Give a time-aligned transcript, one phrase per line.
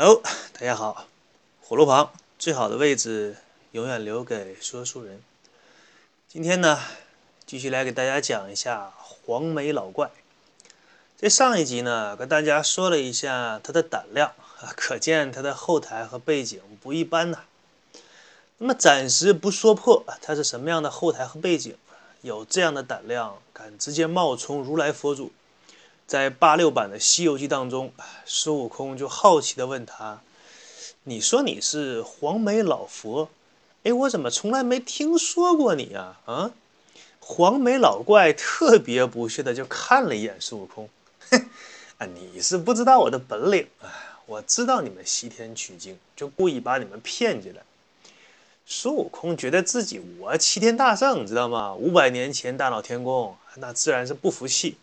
[0.00, 1.08] Hello，大家好。
[1.60, 3.36] 火炉旁最好的位置
[3.72, 5.20] 永远留给说书人。
[6.28, 6.78] 今天呢，
[7.44, 10.08] 继续来给大家讲一下黄眉老怪。
[11.16, 14.34] 在上一集呢，跟大家说了一下他的胆量，
[14.76, 17.40] 可见他的后台和背景不一般呐。
[18.58, 21.76] 那么暂时不说破他是什么样的后台和背景，
[22.22, 25.32] 有这样的胆量，敢直接冒充如来佛祖。
[26.08, 27.92] 在八六版的《西游记》当中，
[28.24, 30.22] 孙悟空就好奇地问他
[31.04, 33.28] ：“你说你是黄眉老佛，
[33.82, 36.50] 哎，我怎么从来没听说过你啊？”啊，
[37.20, 40.88] 黄眉老怪特别不屑地就看了一眼孙悟空
[41.30, 41.50] ：“哼，
[41.98, 43.92] 啊，你是不知道我的本领啊！
[44.24, 47.60] 我知道你们西天取经，就故意把你们骗进来。”
[48.64, 51.74] 孙悟空觉得自己我齐天大圣，知道吗？
[51.74, 54.78] 五百年前大闹天宫，那自然是不服气。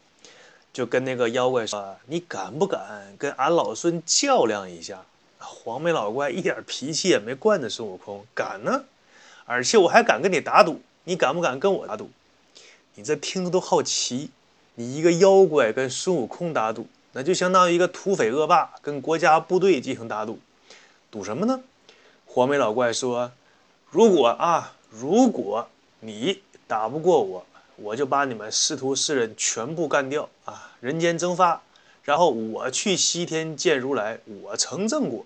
[0.76, 5.02] 就跟那个妖怪说：“你敢不敢跟俺老孙较量一下？”
[5.40, 8.84] 黄眉老怪一点脾气也没惯着孙悟空，敢呢，
[9.46, 12.10] 而且我还敢跟你打赌，你敢不敢跟我打赌？
[12.96, 14.30] 你这听着都好奇，
[14.74, 20.40] 你一个妖怪跟孙悟空打赌，那就相当于一个土匪恶霸跟国家部队进行打赌，
[21.10, 21.62] 赌什么呢？
[22.26, 23.32] 黄眉老怪说
[23.92, 25.70] ：“如果啊，如果
[26.02, 27.46] 你打不过我。”
[27.78, 30.72] 我就把你们师徒四人全部干掉啊！
[30.80, 31.62] 人间蒸发，
[32.04, 35.26] 然后我去西天见如来，我成正果。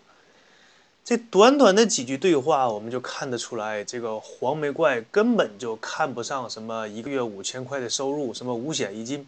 [1.06, 9.28] 这短短的几句对话，我们就看得出来，这个黄眉怪根本就看不上什么一个月五千块的收入，什么五险一金，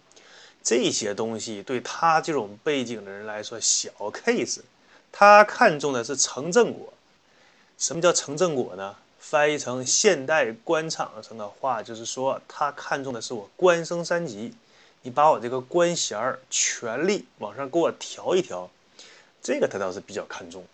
[0.64, 4.60] 这些东西对他这种背景的人来说小 case。
[5.12, 6.94] 他看重的是成正果。
[7.78, 8.96] 什么叫成正果呢？
[9.22, 14.54] 翻译成现代官场上的话，就是说他看中的是我官升三级，
[15.04, 18.70] 你把我这个官衔儿、权力往上给我调一调，
[19.42, 20.66] 这个他倒是比较看重。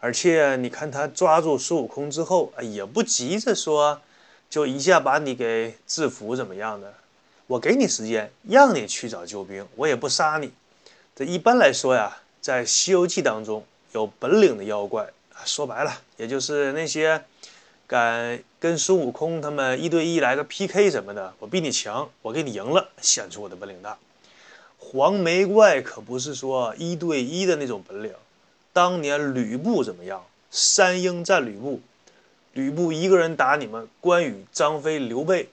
[0.00, 4.00] 而且你看他抓住孙悟空之后，也不急着说
[4.48, 6.92] 就一下把你给制服怎么样的，
[7.46, 10.50] 我给你时间，让你去找救兵，我也不杀你。
[11.14, 13.62] 这一般来说呀，在《西游记》当中
[13.92, 15.06] 有本领的妖怪，
[15.44, 17.22] 说白了，也就是那些。
[17.90, 23.98] 敢跟孙悟空他们一对一来个 PK 什么的，我比你强，我给你赢了，显出我的本领大。
[24.78, 28.12] 黄眉怪可不是说一对一的那种本领。
[28.72, 30.24] 当年吕布怎么样？
[30.52, 31.80] 三英战吕布，
[32.52, 35.48] 吕布一个人打你们关羽、张飞、刘备，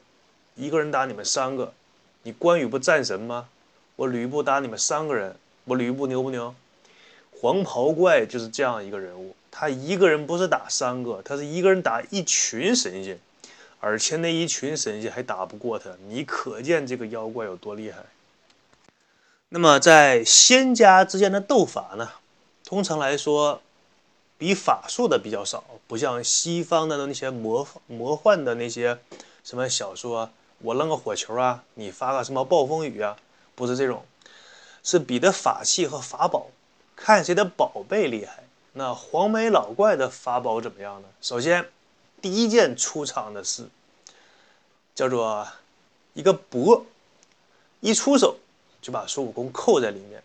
[0.55, 1.73] 一个人打你们三个，
[2.21, 3.49] 你关羽不战神吗？
[3.95, 6.53] 我吕布打你们三个人，我吕布牛不牛？
[7.41, 9.35] 黄袍怪就是这样一个人物。
[9.51, 13.19] 他一个人不是打三个，他是一个人打一群神仙，
[13.79, 18.03] 而且那一群神仙还打不过他，你可见这个妖怪有多厉害。
[19.49, 22.11] 那么在仙家之间的斗法呢，
[22.65, 23.61] 通常来说，
[24.37, 28.99] 比法术的比较少，不像西方的那些魔魔幻的那些
[29.43, 30.29] 什么小说，
[30.59, 33.15] 我扔个火球啊，你发个什么暴风雨啊，
[33.55, 34.05] 不是这种，
[34.83, 36.47] 是比的法器和法宝，
[36.95, 38.43] 看谁的宝贝厉害。
[38.77, 41.07] 那黄眉老怪的法宝怎么样呢？
[41.19, 41.67] 首先，
[42.21, 43.67] 第一件出场的是
[44.93, 45.47] 叫做
[46.13, 46.85] 一个钵，
[47.79, 48.37] 一出手
[48.79, 50.21] 就把孙悟空扣在里面。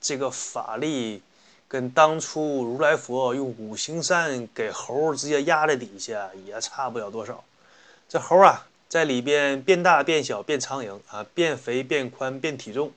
[0.00, 1.20] 这个法力
[1.66, 7.42] 跟当初如来佛用五行山给猴直接压在底下也差不了多少。
[8.08, 12.92] 这猴啊，在里边变大变小变苍蝇啊，变肥变宽变体重，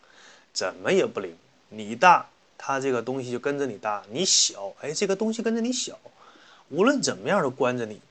[0.54, 1.36] 怎么也不灵。
[1.70, 2.30] 你大。
[2.62, 5.98] 他这个东西就跟着你大，你小，哎，这个东西跟着你小，
[6.68, 8.02] 无论怎么样都关着你。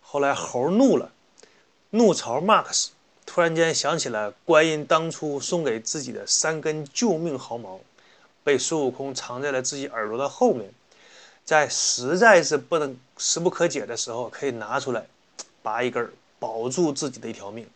[0.00, 1.12] 后来猴怒了，
[1.90, 2.88] 怒朝 Max，
[3.26, 7.78] 突然间想起了观音当初送给自己的三根救命毫毛，
[8.42, 10.72] 被孙悟空藏在了自己耳朵的后面，
[11.44, 15.06] 在实在是不能时不可解的时候，可以拿出来
[15.62, 17.68] 拔一根，保住自己的一条命。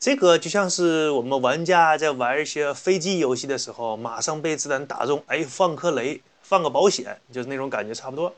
[0.00, 8.34] 这个就像是我们玩家在玩一些飞机游戏的时候，马上被子弹打中，哎，放颗雷，放个保险，就是那种感觉差不多。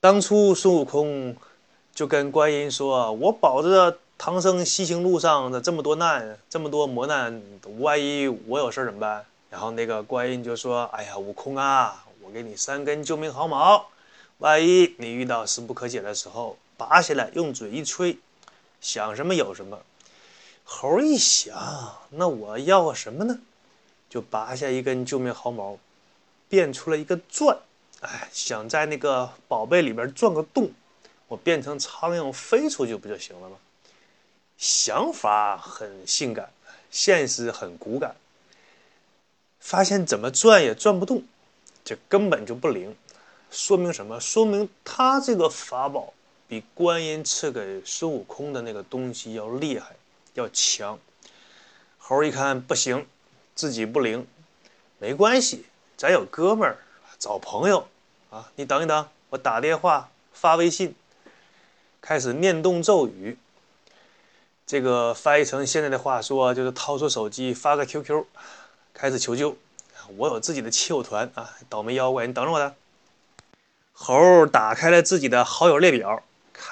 [0.00, 1.36] 当初孙悟空
[1.94, 7.42] 就跟观音说：“我保着唐僧西行路上的这么多难，这么多磨难，
[7.80, 13.88] 万一我有事怎么办？”然后那个观音就说：“哎呀，悟空啊，我给你三根救命毫毛，
[14.38, 18.16] 万一你遇到事不可解的时候，拔下来用嘴一吹。”
[18.84, 19.80] 想什么有什么。
[20.62, 23.38] 猴一想，那我要什么呢？
[24.10, 25.78] 就拔下一根救命毫毛，
[26.50, 27.56] 变出了一个钻。
[28.02, 30.70] 哎，想在那个宝贝里边钻个洞，
[31.28, 33.56] 我变成苍蝇飞出去不就行了吗？
[34.58, 36.52] 想法很性感，
[36.90, 38.14] 现实很骨感。
[39.60, 41.22] 发现怎么转也转不动，
[41.82, 42.94] 这根本就不灵。
[43.50, 44.20] 说明什么？
[44.20, 46.12] 说明他这个法宝
[46.46, 49.96] 比观音赐给孙悟空的那个东西要厉害。
[50.34, 50.98] 要强，
[51.96, 53.06] 猴一看不行，
[53.54, 54.26] 自己不灵，
[54.98, 55.64] 没关系，
[55.96, 56.78] 咱有哥们儿，
[57.20, 57.86] 找朋友
[58.30, 58.50] 啊！
[58.56, 60.96] 你等一等，我打电话发微信，
[62.00, 63.38] 开始念动咒语。
[64.66, 68.24] 这个翻译成现在的话说，就是掏出手机发个 QQ，
[68.92, 69.56] 开始求救。
[70.16, 72.74] 我有自己的亲友团啊，倒霉妖怪，你等着我的。
[73.92, 76.24] 猴打开了自己的好友列表，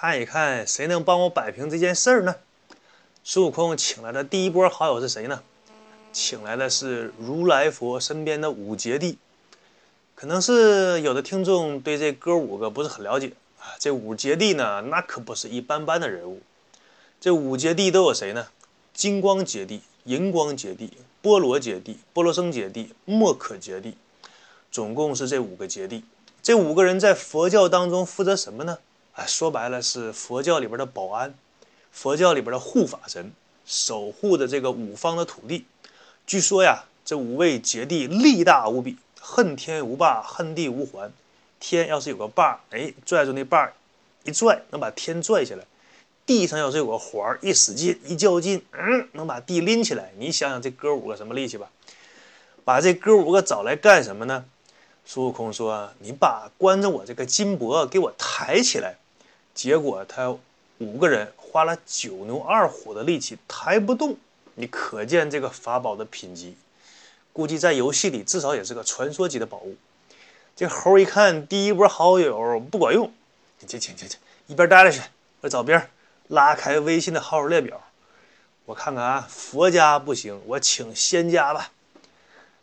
[0.02, 2.34] 看一看谁能帮我摆平这件事儿呢？
[3.22, 5.40] 孙悟空请来的第一波好友是谁呢？
[6.12, 9.16] 请来的是如来佛身边的五劫帝。
[10.16, 13.78] 可能是有的听众对这哥五个不是很了解啊。
[13.78, 16.42] 这五劫帝呢，那可不是一般般的人物。
[17.20, 18.48] 这五劫帝都有谁呢？
[18.92, 20.90] 金光劫帝、银光劫帝、
[21.20, 23.96] 波罗劫帝、波罗僧劫帝、莫可劫帝，
[24.72, 26.02] 总共是这五个劫帝。
[26.42, 28.78] 这五个人在佛教当中负责什么呢？
[29.14, 31.34] 哎，说白了是佛教里边的保安。
[31.90, 33.32] 佛教里边的护法神，
[33.66, 35.66] 守护的这个五方的土地。
[36.26, 41.12] 据说呀，这五位劫帝力大无比，恨天无霸，恨地无环。
[41.60, 43.74] 天要是有个把儿，哎，拽住那把儿，
[44.24, 45.64] 一拽能把天拽下来；
[46.24, 50.12] 地上要是有个环儿，一使劲，一较劲，嗯，能把地拎起来。
[50.16, 51.70] 你想想这哥五个什么力气吧？
[52.64, 54.46] 把这哥五个找来干什么呢？
[55.04, 58.96] 孙悟空说：“你把关着我这个金箔给我抬起来。”
[59.54, 60.36] 结果他
[60.78, 61.32] 五个人。
[61.52, 64.16] 花了九牛二虎的力气抬不动，
[64.54, 66.56] 你可见这个法宝的品级，
[67.30, 69.76] 估计在游戏里至少也是个传说级的宝物。
[70.56, 73.12] 这猴一看第一波好友不管用，
[73.58, 75.02] 请请请请，一边待着去，
[75.42, 75.90] 我找边
[76.28, 77.78] 拉开微信的好友列表，
[78.64, 81.70] 我看看啊，佛家不行，我请仙家吧。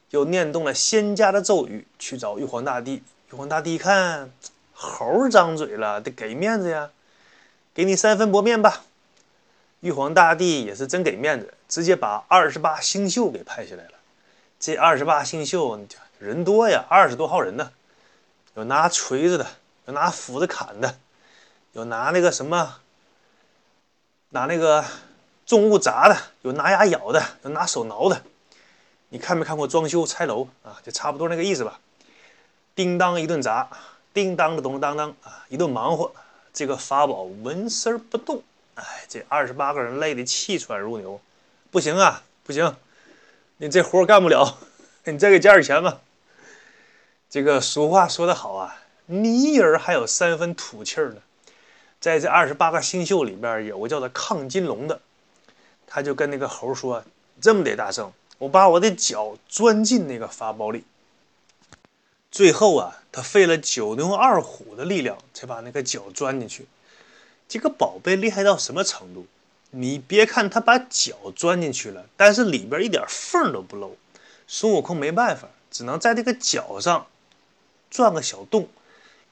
[0.10, 3.04] 又念动了仙家的咒语，去找玉皇大帝。
[3.32, 4.32] 玉皇大帝一看
[4.82, 6.90] 猴张嘴了，得给面子呀。
[7.74, 8.84] 给你三分薄面吧。
[9.82, 13.92] 玉皇大帝也是真给面子，直接把二十八星宿给派下来了。
[14.58, 15.86] 这二十八星宿
[16.18, 17.72] 人多呀，二十多号人呢，
[18.56, 19.46] 有拿锤子的，
[19.86, 20.98] 有拿斧子砍的，
[21.74, 22.80] 有拿那个什么，
[24.30, 24.86] 拿那个
[25.46, 28.22] 重物砸的，有拿牙咬的，有拿手挠的。
[29.10, 30.80] 你看没看过装修拆楼啊？
[30.84, 31.80] 就差不多那个意思吧。
[32.76, 33.70] 叮当一顿砸，
[34.14, 36.12] 叮当的咚当当啊，一顿忙活。
[36.52, 38.42] 这个法宝纹丝不动，
[38.76, 41.22] 哎，这二十八个人累得气喘如牛，
[41.72, 42.76] 不行啊，不行，
[43.58, 44.58] 你这活干不了，
[45.06, 46.02] 你再给加点钱吧。
[47.30, 48.76] 这个俗话说得好啊，
[49.06, 51.22] 泥人还有三分土气儿呢。
[52.02, 55.00] 在这二十八个星宿里边，有个叫做亢金龙的，
[55.86, 57.04] 他就跟那个猴说
[57.40, 60.84] ：“这么的，大圣，我把我的脚钻进那个法宝里。”
[62.32, 66.66] 最后啊，他费了九牛二虎的力量，才把那个脚钻进去。
[67.48, 69.26] 这个宝贝厉害到什么程度？
[69.72, 73.96] 你别看他把脚钻进去了，但是里边一点缝都不漏。
[74.48, 77.06] 孙悟空没办法，只能在这个脚上
[77.92, 78.68] 钻个小洞，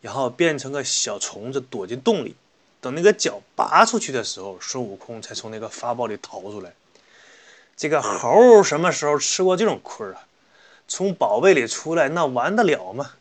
[0.01, 2.35] 然后变成个小虫子躲进洞里。
[2.79, 6.73] 等那个脚拔出去的时候，孙悟空才从那个法宝里逃出来。
[7.75, 10.27] 这个猴什么时候吃过这种亏啊？
[10.87, 13.11] 从宝贝里出来，那完得了吗？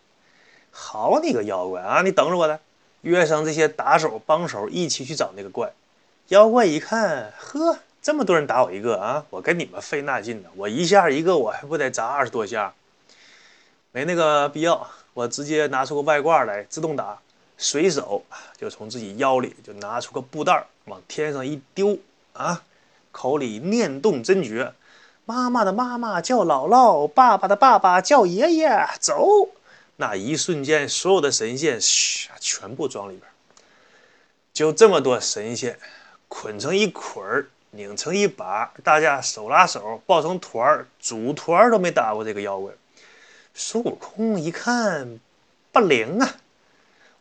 [0.78, 2.02] 好你个妖怪啊！
[2.02, 2.60] 你等着我的，
[3.00, 5.72] 约上这些打手帮手一起去找那个怪。
[6.28, 9.24] 妖怪一看，呵，这么多人打我一个啊！
[9.30, 12.74] 我跟你们费那劲呢，我一下一个，我还不得砸二十多下？
[13.90, 17.18] 没那个必要，我直接拿出个外挂来自动打，
[17.56, 18.22] 随手
[18.58, 21.98] 就从自己腰里就拿出个布袋往天上一丢
[22.34, 22.62] 啊，
[23.10, 24.74] 口里念动真诀。
[25.24, 28.86] 妈妈的妈妈叫姥姥，爸爸的爸爸叫爷爷。
[29.00, 29.48] 走，
[29.96, 33.28] 那一瞬间，所有的神仙嘘，全部装里边。
[34.52, 35.78] 就这么多神仙，
[36.28, 42.72] 捆成一捆儿，拧成一把，大家手拉手，抱成团儿，组团儿都没打过这个妖怪。
[43.54, 45.18] 孙悟空一看，
[45.72, 46.36] 不灵啊，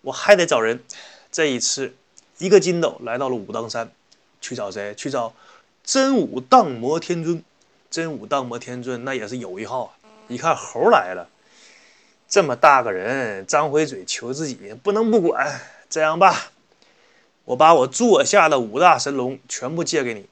[0.01, 0.83] 我还得找人。
[1.31, 1.95] 这一次，
[2.37, 3.91] 一个筋斗来到了武当山，
[4.41, 4.93] 去找谁？
[4.95, 5.33] 去找
[5.83, 7.43] 真武荡魔天尊。
[7.89, 9.91] 真武荡魔天尊那也是有一号啊！
[10.27, 11.29] 一看猴来了，
[12.27, 15.61] 这么大个人，张回嘴求自己，不能不管。
[15.89, 16.51] 这样吧，
[17.45, 20.25] 我把我座下的五大神龙全部借给你。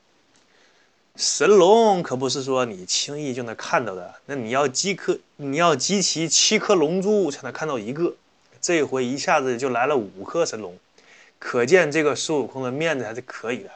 [1.16, 8.16] 神龙可不是说你轻易就能看到的，那你要集颗，你要集齐七颗龙珠才能看到一个。
[8.60, 10.76] 这回一下子就来了五颗神龙，
[11.38, 13.70] 可见这个孙悟空的面子还是可以的。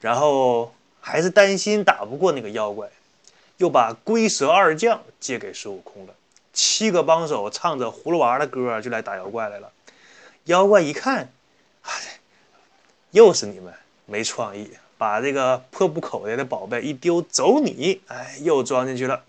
[0.00, 2.88] 然后还是担心打不过那个妖怪，
[3.56, 6.14] 又把龟蛇二将借给孙悟空了。
[6.54, 9.70] 七个帮手唱着葫芦娃的歌就来打妖怪来了。
[10.44, 11.30] 妖怪一看，
[11.82, 11.92] 哎，
[13.10, 13.74] 又是你们
[14.06, 14.70] 没创意。
[14.96, 18.00] 把这个破布口袋的宝贝一丢，走你！
[18.06, 19.24] 哎，又装进去了。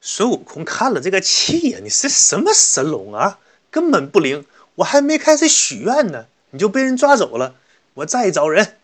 [0.00, 3.38] 孙悟空看了这个气呀，你是什么神龙啊？
[3.70, 4.44] 根本不灵！
[4.74, 7.54] 我还没开始许愿呢，你就被人抓走了。
[7.94, 8.76] 我再找人。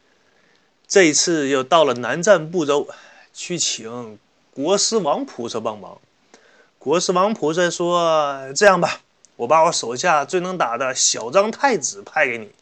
[0.86, 2.88] 这一次又到了南瞻部洲，
[3.34, 4.18] 去请
[4.54, 5.98] 国师王菩萨帮忙。
[6.86, 9.00] 国师王菩萨说：“这样吧，
[9.34, 12.52] 我把我手下最能打的小张太子派给你，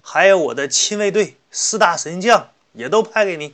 [0.00, 3.52] 还有我的亲卫队四大神将。”也都派给你，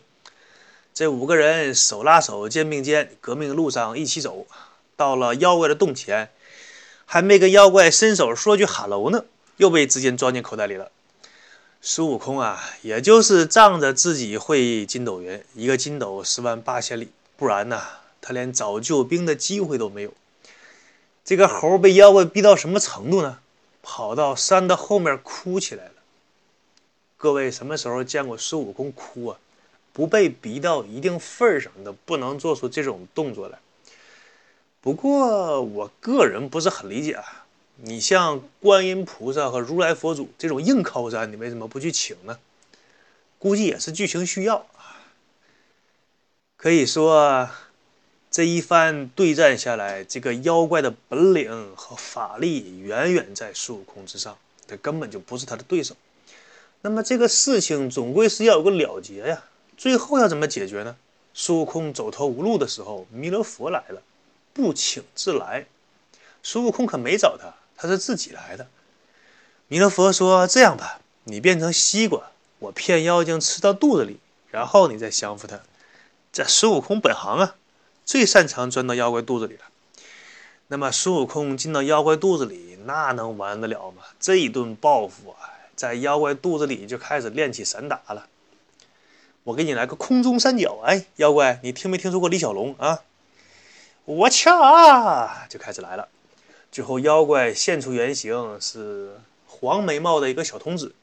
[0.95, 4.47] 这五个人手拉手、肩并肩，革命路上一起走。
[4.95, 6.31] 到了妖怪的洞前，
[7.05, 9.25] 还没跟妖怪伸手说句哈喽呢，
[9.57, 10.93] 又被直接装进口袋里了。
[11.83, 17.83] 孙悟空啊，也就是仗着自己会筋斗云，一个筋斗十万八千里，不然呢，
[18.21, 20.13] 他连找救兵的机会都没有。
[21.31, 23.39] 这个猴被妖怪逼到什么程度呢？
[23.83, 25.93] 跑到山的后面哭起来了。
[27.17, 29.39] 各位什么时候见过孙悟空哭啊？
[29.93, 33.61] 不被逼到一定份儿上的，不能做出这种动作来。
[34.81, 37.47] 不过我个人不是很理解啊，
[37.77, 42.41] 你像观音菩萨和如来佛祖这种硬靠山，你为什么不去请呢？
[43.39, 44.99] 估计也是剧情需要啊。
[46.57, 47.49] 可以说，
[48.31, 55.97] 这一番对战下来，这个妖怪的本领和法力远远在孙悟空之上，他根本就不是他的对手。
[56.83, 59.43] 那么这个事情总归是要有个了结呀，
[59.77, 60.97] 最后要怎么解决呢？
[61.35, 64.01] 孙悟空走投无路的时候，弥勒佛来了，
[64.53, 65.67] 不请自来。
[66.43, 68.69] 孙悟空可没找他，他是自己来的。
[69.67, 74.19] 弥勒佛说：“这样吧，你变成西瓜，我骗妖精吃到肚子里，
[74.51, 75.61] 然后你再降服他。”
[76.33, 77.57] 这孙悟空本行啊，
[78.11, 79.61] 最擅长钻到妖怪肚子里了。
[80.67, 84.03] 那么孙悟空进到妖怪肚子里，那能完得了吗？
[84.19, 85.39] 这一顿报复啊！
[85.77, 88.27] 在妖怪肚子里就开始练起散打了。
[89.45, 93.05] 我给你来个空中三角，哎，妖怪，你听没听说过李小龙啊？
[94.05, 96.09] 我掐，就开始来了。
[96.73, 100.97] 最后妖怪现出原形，是黄眉毛的一个小童子。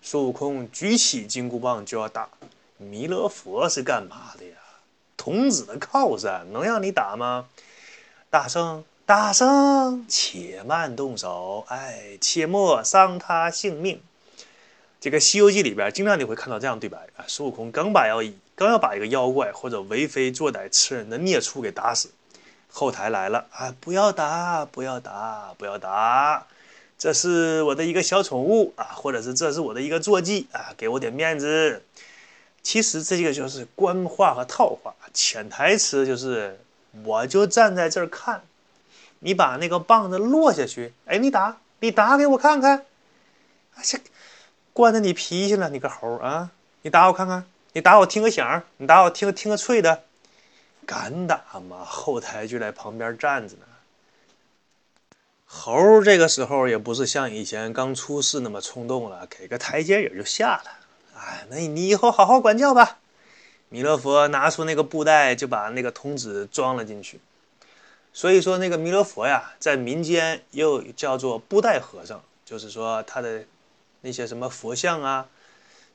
[0.00, 2.30] 孙悟空举起金箍棒就要打。
[2.78, 4.56] 弥勒佛是干嘛的呀？
[5.24, 7.46] 童子的靠山，能让你打吗？
[8.28, 14.02] 大圣，大圣，且慢动手，哎，切莫伤他性命。
[15.00, 18.18] 这个《西游记》里边，经常你会看到这样对白啊：孙悟空刚把要
[18.54, 22.10] 刚要把一个妖怪或者为非作歹吃人的孽畜给打死，
[22.70, 26.46] 后台来了啊，不要打，不要打，不要打，
[26.98, 31.82] 这是我的一个小宠物啊，或者是这是我的一个坐骑啊，给我点面子。
[32.64, 36.58] 其实这个就是官话和套话，潜台词就是
[37.04, 38.42] 我就站在这儿看，
[39.20, 42.84] 你把那个棒子落下去，哎，你打，你打给我看看，
[43.80, 44.00] 这。
[44.72, 46.50] 惯着你脾气了，你个猴啊！
[46.82, 47.44] 你打我看看，
[47.74, 50.02] 你打我听个响，你打我听听个脆的，
[50.84, 51.84] 敢打吗？
[51.84, 53.62] 后台就在旁边站着呢。
[55.44, 60.83] 猴这个时候也不是像以前刚出世那么冲动了，给个台阶也就下了。
[61.16, 62.98] 哎，那你以后好好管教吧。
[63.68, 67.20] 弥勒佛拿出那个布袋，就把那个童子装了进去。
[68.12, 73.44] 所以说，那个弥勒佛呀，在民间又叫做布袋和尚，就是说他的。
[74.06, 75.26] 那些什么佛像啊，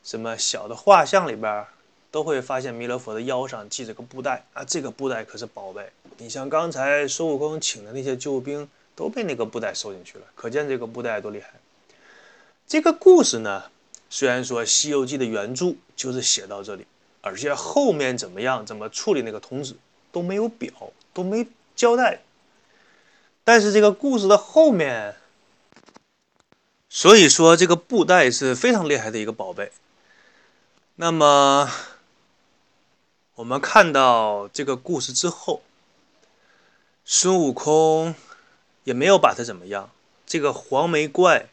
[0.04, 1.64] 什么小的画像里边，
[2.10, 5.88] 都会发现弥勒佛的腰上系着个布袋啊，这个布袋可是宝贝。
[6.18, 11.52] 你像刚才孙悟空请的那些救兵，都被那个布袋收进去了，可见这个布袋多厉害。
[12.66, 13.66] 这个故事呢，
[14.10, 16.86] 虽然说《西游记》的原著就是写到这里，
[17.22, 19.78] 而且后面怎么样，怎么处理那个童子
[20.12, 20.72] 都没有表，
[21.14, 22.22] 都没交代。
[23.44, 25.16] 但是这个故事的后面。
[26.92, 29.72] 所以说，这个布袋是非常厉害的一个宝贝。
[30.96, 31.70] 那么，
[33.36, 35.62] 我们看到这个故事之后，
[37.06, 38.16] 孙悟空
[38.86, 39.92] 也没有把他怎么样。
[40.26, 41.50] 这个黄眉怪，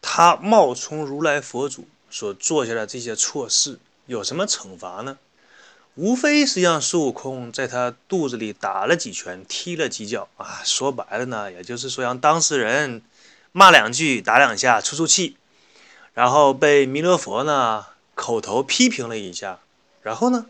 [0.00, 5.18] 他冒充如来佛祖所做下的这些错事，有什么惩罚呢？
[5.94, 10.60] 无非是让孙悟空在他肚子里打了几拳，踢了几脚啊。
[10.64, 13.02] 说白了呢，也就是说让当事人。
[13.50, 15.36] 骂两句，打两下，出出气，
[16.12, 19.58] 然后被弥勒佛呢口头批评了一下，
[20.02, 20.46] 然后呢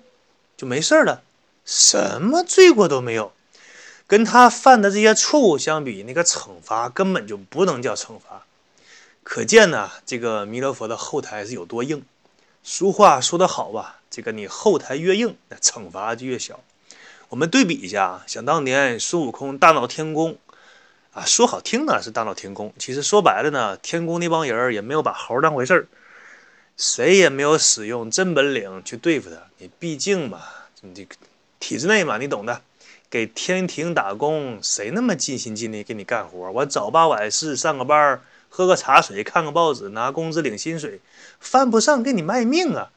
[0.57, 1.23] 就没事了，
[1.65, 3.33] 什么罪过都没有。
[4.09, 8.45] 跟他犯的这些错误相比，那个惩罚根本就不能叫惩罚。
[9.29, 12.03] 可见呢，这个弥勒佛的后台是有多硬。
[12.63, 16.61] 俗话说得好吧，这个你后台越硬，那惩罚就越小。
[17.29, 20.39] 我们对比一下，想当年孙悟空大闹天宫，
[21.13, 25.87] 啊，说好听呢是大闹天宫，其实说白了呢，天宫那帮人也没有把猴当回事儿，
[26.79, 29.37] 谁也没有使用真本领去对付他。
[29.59, 30.41] 你毕竟嘛，
[30.81, 31.15] 你这个
[31.61, 32.63] 体制内嘛，你懂的。
[33.11, 36.51] 给天庭打工，谁那么尽心尽力给你干活？
[36.51, 41.01] 我早八晚四上个班儿，喝个茶水，看个报纸，拿工资领薪水，
[41.39, 42.91] 犯不上给你卖命啊！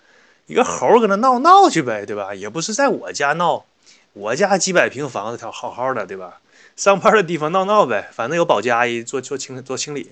[0.47, 2.33] 一个猴搁那闹闹去呗，对吧？
[2.33, 3.65] 也不是在我家闹，
[4.13, 6.41] 我家几百平房子，条好好的，对吧？
[6.75, 10.09] 上班的地方闹闹呗，反正有保洁阿姨做做清做清理。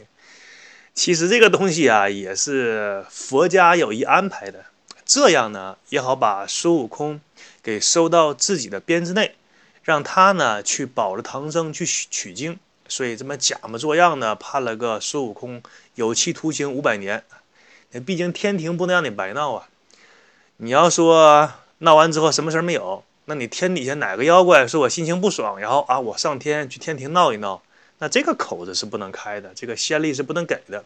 [0.93, 4.65] 其实这个东西啊，也是佛家有意安排的，
[5.05, 7.21] 这样呢也好把孙悟空
[7.63, 9.35] 给收到自己的编制内。
[9.81, 15.63] 让他呢去保着唐僧去取取经，所以这么假模作样的判了个孙悟空
[15.95, 17.23] 有期徒刑五百年。
[17.91, 19.69] 那毕竟天庭不能让你白闹啊！
[20.57, 27.63] 你要说闹完之后什么事儿没有，那你天底下哪个妖怪说我心情不爽，然后啊我上天去天庭闹一闹，
[27.99, 30.83] 那这个口子是不能开的，这个先例是不能给的。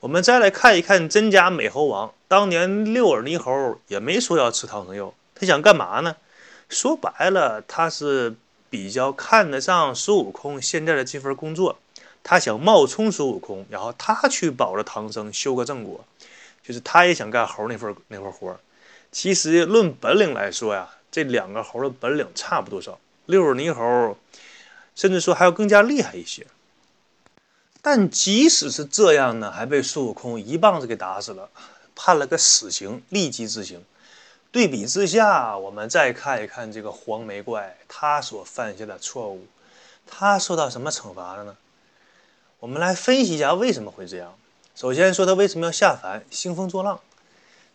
[0.00, 6.16] 我们再来看一看真假美猴王，当年六耳猕猴也没说要吃唐僧肉，他想干嘛呢？
[6.68, 8.34] 说白了，他是
[8.74, 11.78] 比较看得上孙悟空现在的这份工作，
[12.24, 16.04] 他想冒充孙悟空，然后他去保着唐僧修个正果，
[16.60, 18.58] 就是他也想干猴那份那份活
[19.12, 24.18] 其实论本领来说呀，这两个猴的本领差不多少，六耳猕猴
[24.96, 26.44] 甚至说还要更加厉害一些。
[27.80, 31.48] 但即使是这样呢，还被孙悟空一棒子给打死了，
[31.94, 33.84] 判了个死刑，立即执行。
[34.54, 39.48] 对比之下，我们再看一看这个黄眉怪，他所犯下的错误，
[40.06, 41.56] 他受到什么惩罚了呢？
[42.60, 44.32] 我们来分析一下为什么会这样。
[44.76, 47.00] 首先说他为什么要下凡兴风作浪？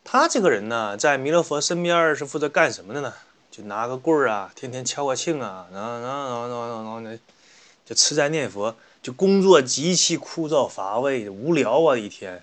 [0.05, 3.13] 他这个人呢，在弥勒佛身边是负责干什么的呢？
[3.51, 7.19] 就拿个棍儿啊，天天敲个磬啊，然后然后然后然后
[7.85, 12.41] 就吃斋念佛，就工作极其枯燥乏味、无聊啊一天，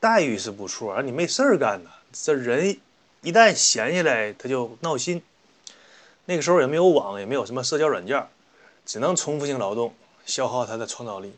[0.00, 2.78] 待遇是不错，而你没事儿干呢，这人。
[3.24, 5.22] 一旦闲下来，他就闹心。
[6.26, 8.22] 那个时候也没有网，也没有什么社交软件，
[8.84, 9.94] 只能重复性劳动，
[10.26, 11.32] 消耗他的创造力。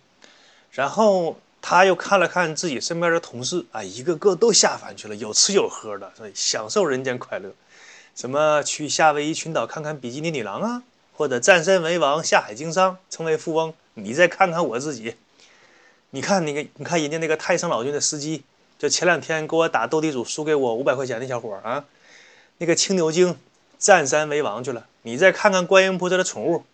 [0.72, 7.53] 然后他又看了看自己身边的同事，啊，一个个都下凡去了，有吃有喝的，所以享受人间快乐。
[8.16, 10.83] 什么去夏威夷群岛看看比基尼女郎啊，
[11.14, 13.72] 或者占山为王，下海经商，成为富翁。
[13.94, 15.14] 你再看看我自己，
[16.11, 18.42] 你看那个，你看人家那个太上老君的司机。
[18.79, 21.85] 就前两天给我打斗地主输给我五百块钱的小伙儿啊，
[22.59, 23.37] 那个青牛精
[23.79, 24.87] 占山为王去了。
[25.03, 26.65] 你再看看观音菩萨的宠物，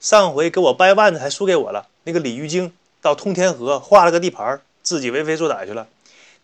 [0.00, 1.86] 上回给我掰腕子还输给我了。
[2.04, 5.86] 那个鲤鱼精到通天河画了个地盘，自己为非作歹去了。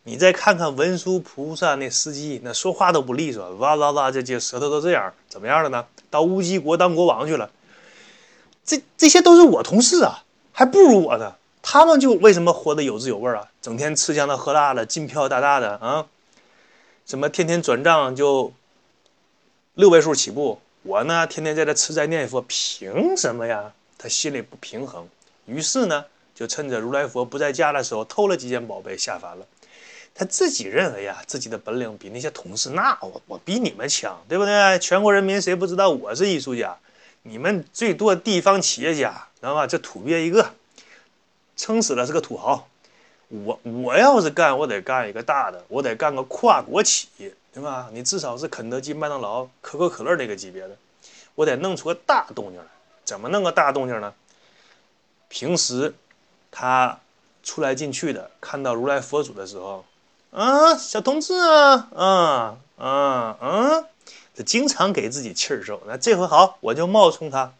[0.05, 5.87] 你再看看文殊菩萨那司机，那说话都不利索，哇哇哇，这这舌头都这样，怎么样了呢？
[6.09, 7.51] 到乌鸡国当国王去了。
[8.64, 11.35] 这这些都是我同事啊，还不如我呢。
[11.62, 13.49] 他们就为什么活得有滋有味啊？
[13.61, 16.07] 整天吃香的喝辣的，金票大大的啊！
[17.07, 18.53] 什么天天转账就
[19.75, 23.73] 六位数起步，我呢天天在这吃斋念佛，凭什么呀？
[23.99, 25.07] 他心里不平衡，
[25.44, 29.46] 于是呢就趁着如来佛不在家的时候偷了几件宝贝下凡了。
[30.14, 34.79] 他自己认为呀，自己的本领比那些同事，那我我比你们强，对不对？
[34.79, 36.77] 全国人民谁不知道我是艺术家？
[37.23, 39.66] 你们最多地方企业家，知道吧？
[39.66, 40.55] 这土鳖一个。
[41.61, 42.66] 撑死了是个土豪，
[43.29, 47.90] 我我要是干，我得干一个大的，我得干个跨国企业，对吧？
[47.92, 50.75] 你至少是肯德基、麦当劳、可口可乐这个级别的，
[51.35, 52.64] 我得弄出个大动静来。
[53.05, 54.14] 怎么弄个大动静呢？
[55.29, 55.94] 平时
[56.51, 56.99] 他
[57.42, 59.85] 出来进去的，看到如来佛祖的时候，
[60.31, 62.88] 啊，小同志啊，啊啊
[63.38, 63.85] 啊，
[64.35, 65.83] 这经常给自己气儿受。
[65.87, 67.53] 那这回好，我就冒充他。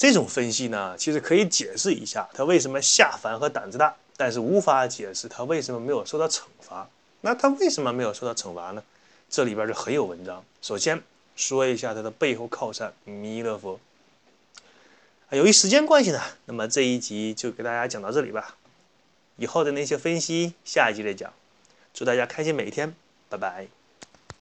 [0.00, 6.88] 这种分析呢，其实可以解释一下他为什么下凡和胆子大，但是无法解释他为什么没有受到惩罚。
[7.20, 8.82] 那他为什么没有受到惩罚呢？
[9.28, 10.42] 这里边就很有文章。
[10.62, 11.02] 首先
[11.36, 13.78] 说一下他的背后靠山弥勒佛。
[15.32, 18.56] 由于时间关系呢，那么这一集就给大家讲到这里吧。
[19.36, 21.30] 以后的那些分析，下一集再讲。
[21.92, 22.94] 祝大家开心每一天，
[23.28, 23.79] 拜拜。